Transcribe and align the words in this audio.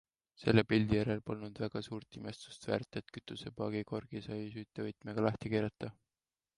Selle 0.43 0.61
pildi 0.69 0.97
järel 0.97 1.21
polnud 1.27 1.61
väga 1.65 1.83
suurt 1.89 2.17
imestust 2.21 2.67
väärt, 2.71 2.99
et 3.03 3.15
kütusepaagi 3.19 3.87
korgi 3.95 4.27
sai 4.31 4.43
süütevõtmega 4.59 5.29
lahti 5.31 5.57
keerata. 5.57 5.97